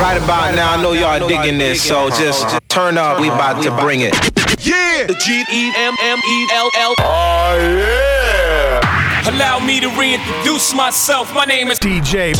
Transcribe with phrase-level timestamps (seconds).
[0.00, 3.20] Right about now, I know y'all digging this, so just turn up.
[3.20, 4.14] We about to bring it.
[4.64, 5.04] Yeah.
[5.06, 6.94] The G E M M E L L.
[7.00, 9.28] Oh yeah.
[9.28, 11.34] Allow me to reintroduce myself.
[11.34, 12.32] My name is DJ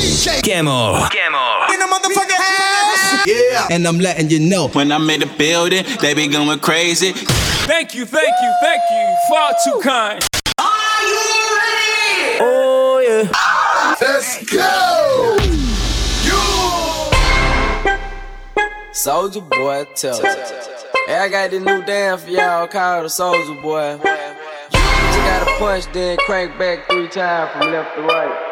[0.43, 1.07] Gemmell.
[1.11, 1.71] Gamo.
[1.71, 3.27] In the motherfucking house.
[3.27, 3.69] Yeah.
[3.71, 7.13] And I'm letting you know when I'm in the building, they be going crazy.
[7.13, 9.17] Thank you, thank you, thank you.
[9.29, 10.27] Far too kind.
[10.59, 12.39] Are you ready?
[12.41, 13.97] Oh yeah.
[14.01, 15.20] Let's go.
[18.93, 20.21] Soulja Boy Tell.
[21.07, 23.93] Hey, I got this new dance for y'all called the Soulja Boy.
[23.93, 28.50] You gotta punch, then crank back three times from left to right.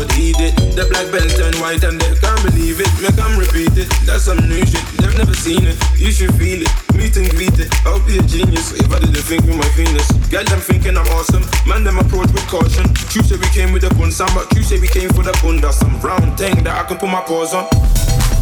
[0.00, 0.56] would eat it.
[0.72, 2.88] The black belt turned white and they can't believe it.
[3.04, 3.92] Make them repeat it.
[4.08, 4.80] That's some new shit.
[4.96, 5.76] They've never seen it.
[6.00, 6.72] You should feel it.
[6.96, 7.68] Meet and greet it.
[7.84, 10.08] I'll be a genius if I didn't think with my penis.
[10.32, 11.44] Girl, them thinking I'm awesome.
[11.68, 12.88] Man, them approach with caution.
[13.12, 15.60] Tuesday we came with a bun, some, but say we came for the bun.
[15.60, 17.68] That's some round thing that I can put my paws on.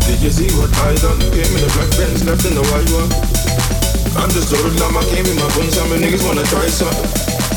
[0.06, 1.18] Did you see what I done?
[1.34, 3.10] Came in the black belt, left in the white one.
[4.14, 6.94] I'm just a lamb, I came in my bun, Sam, and niggas wanna try some.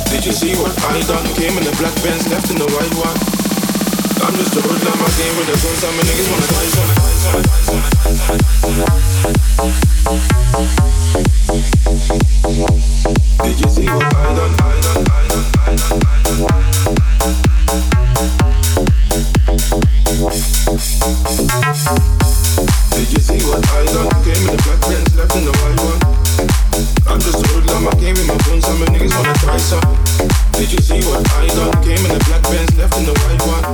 [0.09, 1.25] Did you see what I done?
[1.38, 3.40] Came in the black bench, left in the white one.
[4.23, 5.06] I'm just a hood, not my
[5.38, 6.77] with a gun, how my niggas wanna dice.
[13.44, 16.01] Did you see what I done, I done, I done, I done,
[16.35, 17.50] I done?
[30.62, 31.74] Did you see what I done?
[31.81, 33.66] Came in the black pants, left in the white one.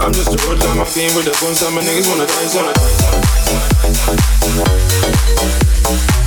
[0.00, 2.72] I'm just a roadline, my theme with the guns, and my niggas wanna die, wanna
[2.72, 6.21] die, wanna die, wanna die, wanna die.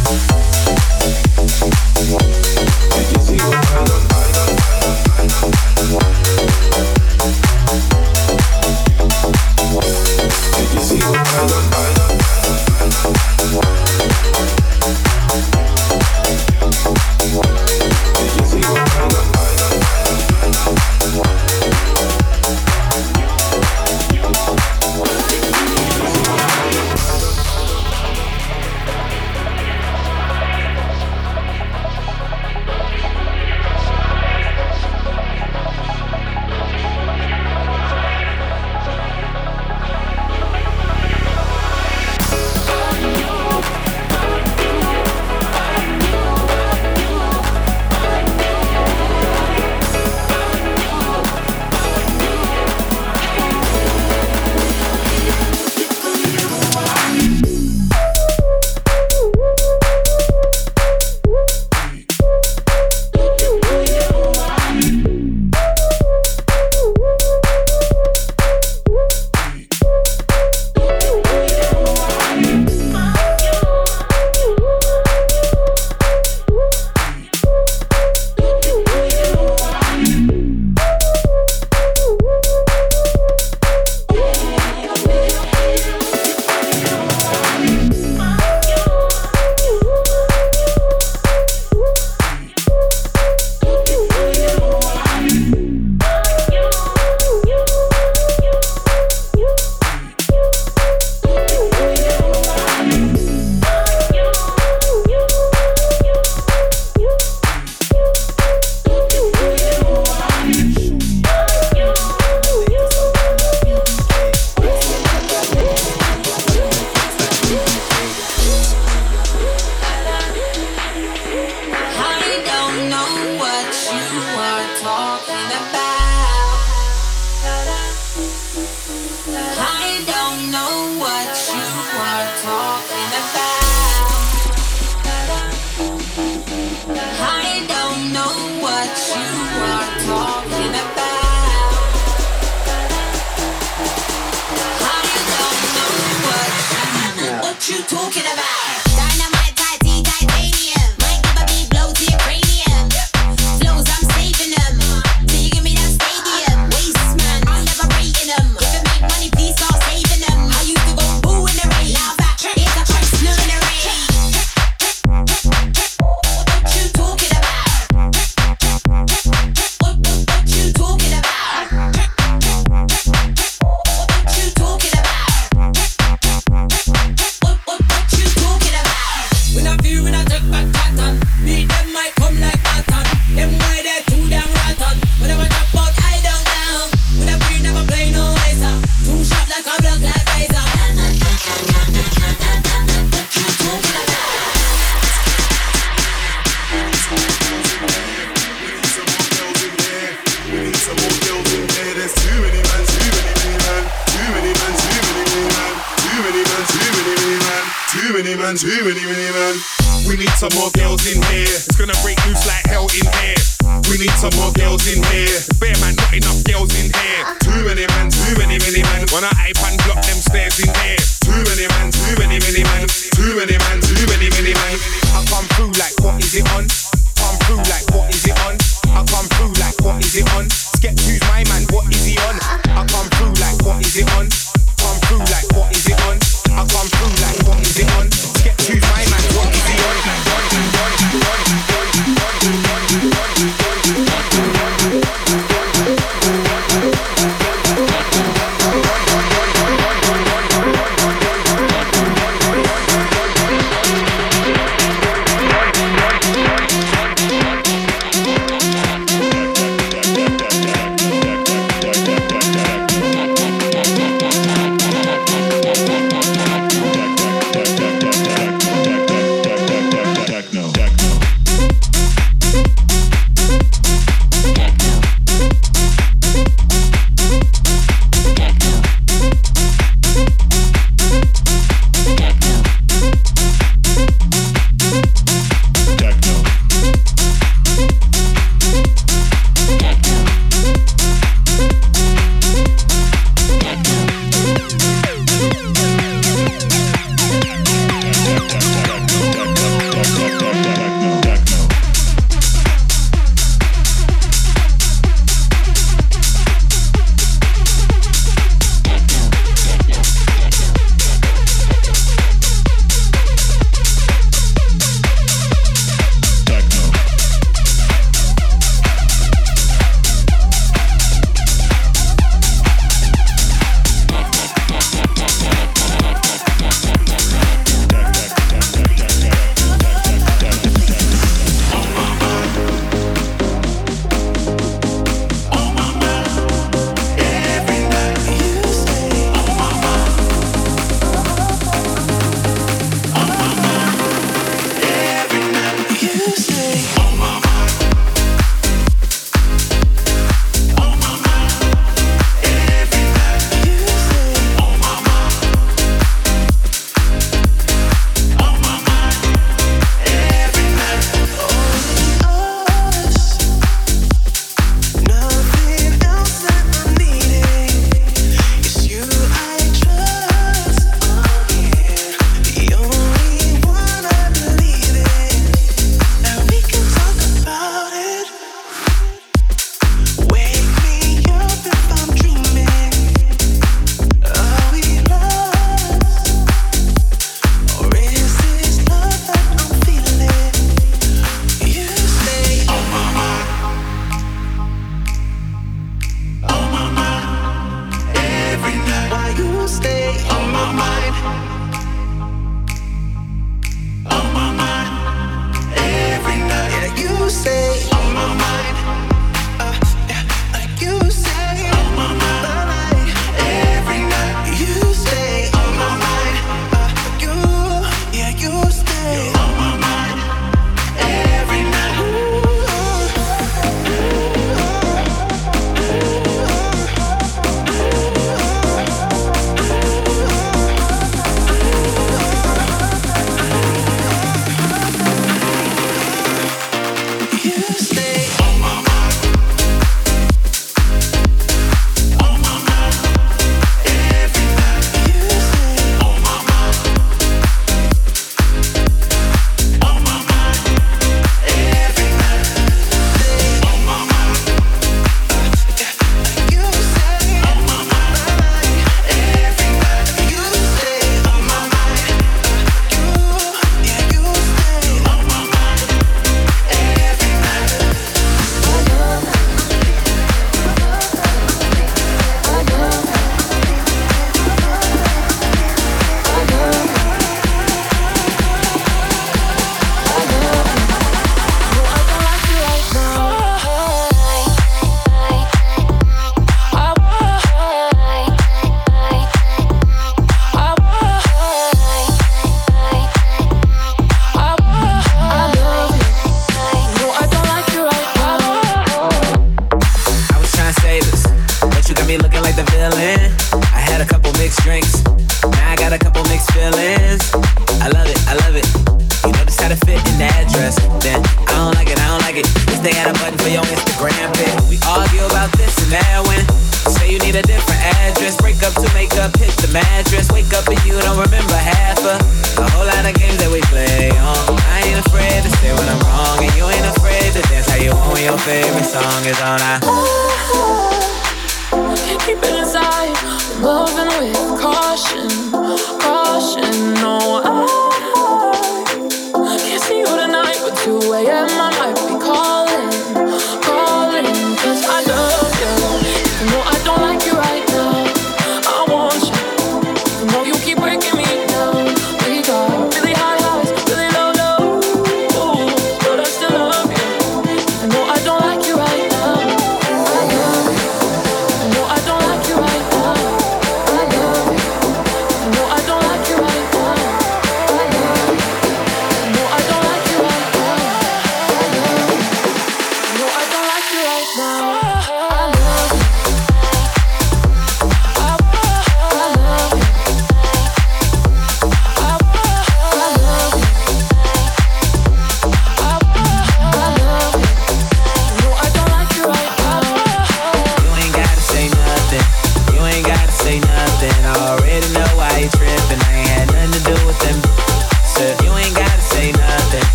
[219.15, 219.64] When I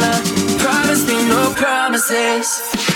[0.00, 0.12] na.
[0.58, 2.91] Promise me no promises.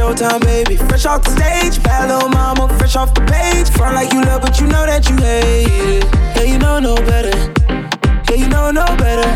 [0.00, 0.76] Showtime, baby.
[0.76, 3.68] Fresh off the stage, bad little mama, fresh off the page.
[3.76, 6.04] Front like you love, but you know that you hate it.
[6.36, 7.36] Yeah, you know no better.
[8.30, 9.28] Yeah, you know no better.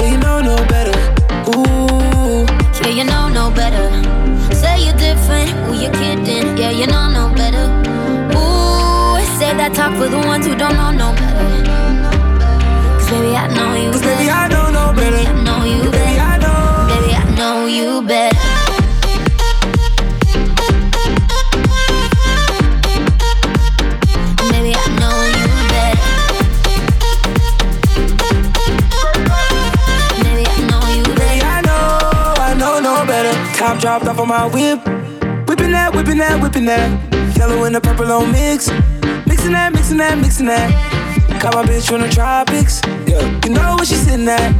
[0.00, 0.96] Yeah, you know no better.
[1.50, 2.44] Ooh.
[2.82, 3.88] Yeah, you know no better.
[4.54, 6.58] Say you're different, who you kidding?
[6.58, 7.79] Yeah, you know no better.
[9.40, 11.64] Say that talk for the ones who don't know no better.
[13.00, 15.16] Cause baby, I know you Cause baby, I don't know better.
[15.16, 16.20] Baby, I know you baby, better.
[16.20, 16.84] I know.
[16.92, 18.36] Baby, I know you better.
[24.44, 26.04] Baby, I know you better.
[30.20, 31.40] Baby, I know you Baby.
[31.40, 33.32] I know, no better.
[33.56, 34.84] Top dropped off on my whip.
[35.48, 36.92] Whipping that, whipping that, whipping that.
[37.38, 38.68] Yellow and the purple on mix.
[39.30, 40.74] Mixing that, mixing that, mixing that.
[41.40, 42.82] Got my bitch from the tropics.
[43.06, 44.50] Yeah, you know where she sitting at.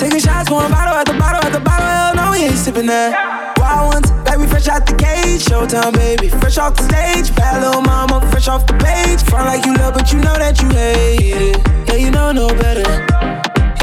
[0.00, 1.84] Taking shots, one bottle at the bottle at the bottle.
[1.84, 3.12] Hell no, we ain't sipping that.
[3.60, 5.44] Wild ones, like we fresh out the cage.
[5.44, 7.36] Showtime, baby, fresh off the stage.
[7.36, 9.20] Bad little mama, fresh off the page.
[9.28, 11.60] Front like you love, but you know that you hate it.
[11.86, 12.88] Yeah, you know no better.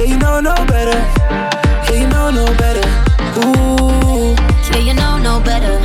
[0.02, 0.98] Yeah, you know no better.
[1.86, 2.82] Yeah, you know no better.
[3.46, 4.34] Ooh.
[4.74, 5.78] Yeah, you know no better.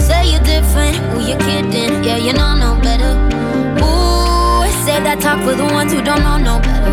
[0.00, 2.04] Say you're different, who you kidding?
[2.06, 3.41] Yeah, you know no better.
[4.84, 6.90] Say that talk for the ones who don't know no better.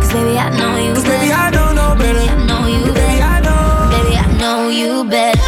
[0.00, 1.18] Cause baby, I know you Cause better.
[1.18, 2.20] baby, I know no better.
[2.20, 3.58] Baby, I know you Baby, better.
[3.90, 5.47] Baby, I know you better.